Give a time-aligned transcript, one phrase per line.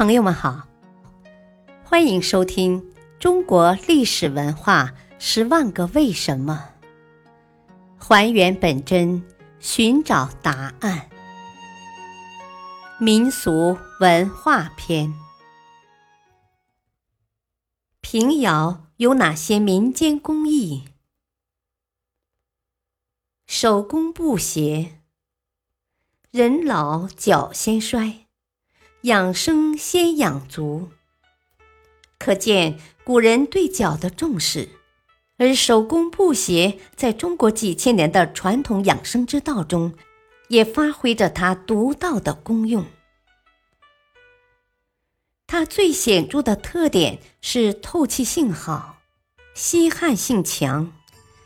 [0.00, 0.66] 朋友们好，
[1.84, 2.80] 欢迎收听
[3.18, 6.70] 《中国历史文化十万个为什么》，
[8.02, 9.22] 还原本真，
[9.58, 11.10] 寻找答案。
[12.98, 15.12] 民俗文化篇：
[18.00, 20.84] 平遥有哪些民间工艺？
[23.46, 25.02] 手工布鞋。
[26.30, 28.19] 人老脚先衰，
[29.02, 30.90] 养生先养足。
[32.18, 34.68] 可见古人对脚的重视，
[35.38, 39.94] 而手工布鞋在中国几千年的传统养生之道中，
[40.48, 42.84] 也发挥着它独到的功用。
[45.46, 48.98] 它最显著的特点是透气性好，
[49.54, 50.92] 吸汗性强，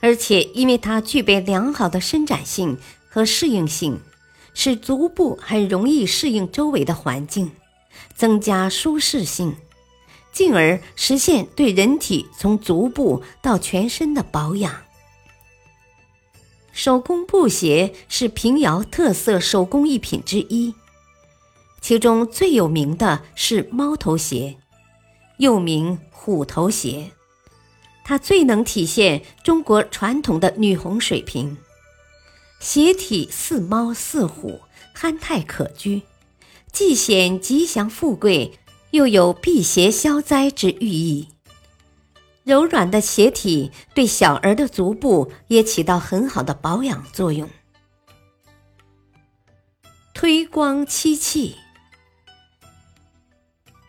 [0.00, 2.76] 而且因为它具备良好的伸展性
[3.08, 4.00] 和适应性。
[4.58, 7.52] 使足部很容易适应周围的环境，
[8.14, 9.54] 增加舒适性，
[10.32, 14.74] 进而实现对人体从足部到全身的保养。
[16.72, 20.74] 手工布鞋是平遥特色手工艺品之一，
[21.82, 24.56] 其中最有名的是猫头鞋，
[25.36, 27.10] 又名虎头鞋，
[28.04, 31.58] 它最能体现中国传统的女红水平。
[32.66, 34.60] 鞋体似猫似虎，
[34.92, 36.02] 憨态可掬，
[36.72, 38.58] 既显吉祥富贵，
[38.90, 41.28] 又有辟邪消灾之寓意。
[42.42, 47.48] 柔软的鞋体对小儿的足部也起到很好的保养作用。
[50.12, 51.54] 推光漆器，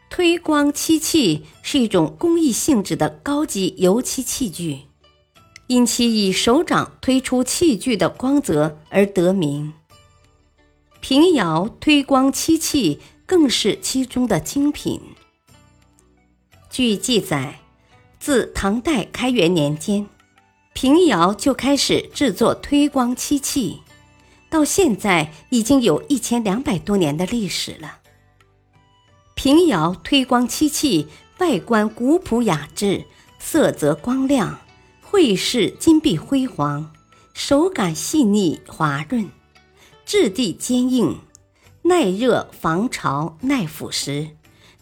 [0.07, 4.86] 推光漆器是一种工艺性质的高级油漆器具。
[5.67, 9.73] 因其以手掌推出器具的光泽而得名，
[11.01, 15.01] 平遥推光漆器更是其中的精品。
[16.69, 17.59] 据记载，
[18.17, 20.07] 自唐代开元年间，
[20.71, 23.81] 平遥就开始制作推光漆器，
[24.49, 27.99] 到现在已经有一千两百多年的历史了。
[29.35, 31.07] 平遥推光漆器
[31.39, 33.03] 外观古朴雅致，
[33.37, 34.59] 色泽光亮。
[35.09, 36.91] 绘饰金碧辉煌，
[37.33, 39.29] 手感细腻滑润，
[40.05, 41.17] 质地坚硬，
[41.83, 44.31] 耐热防潮耐腐蚀，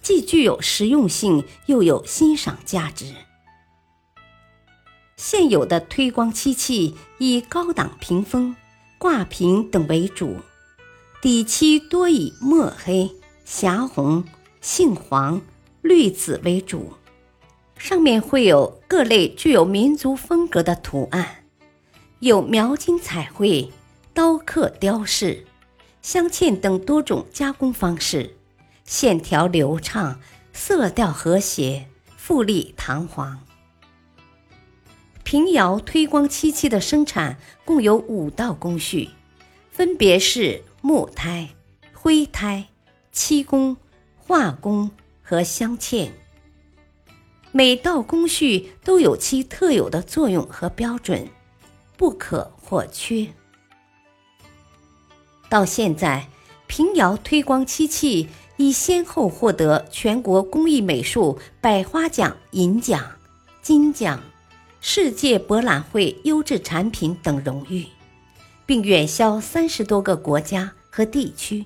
[0.01, 3.13] 既具有实用性，又有欣赏价值。
[5.15, 8.55] 现有的推光漆器以高档屏风、
[8.97, 10.37] 挂屏等为主，
[11.21, 13.11] 底漆多以墨黑、
[13.45, 14.23] 霞红、
[14.59, 15.39] 杏黄、
[15.83, 16.93] 绿紫为主。
[17.77, 21.43] 上面会有各类具有民族风格的图案，
[22.19, 23.71] 有描金彩绘、
[24.13, 25.45] 刀刻雕饰、
[26.01, 28.35] 镶嵌等多种加工方式，
[28.83, 30.19] 线条流畅，
[30.53, 33.39] 色调和谐，富丽堂皇。
[35.23, 39.09] 平遥推光漆器的生产共有五道工序，
[39.71, 41.49] 分别是木胎、
[41.93, 42.67] 灰胎、
[43.11, 43.75] 漆工、
[44.17, 44.91] 画工
[45.21, 46.09] 和镶嵌。
[47.57, 51.25] 每道工序都有其特有的作用和标准，
[51.95, 53.25] 不可或缺。
[55.47, 56.27] 到现在，
[56.67, 58.27] 平遥推光漆器
[58.57, 63.01] 已先后获得全国工艺美术百花奖银奖、
[63.61, 64.21] 金奖、
[64.81, 67.85] 世界博览会优质产品等荣誉，
[68.65, 71.63] 并远销三十多个国家和地区，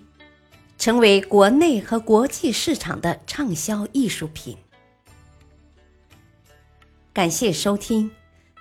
[0.78, 4.56] 成为国内和国际市场的畅销艺术品。
[7.12, 8.12] 感谢收听，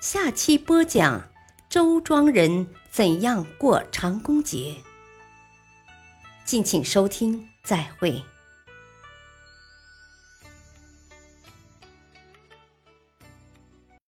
[0.00, 1.28] 下期播讲
[1.68, 4.76] 周庄人怎样过长工节。
[6.46, 8.24] 敬请收听，再会。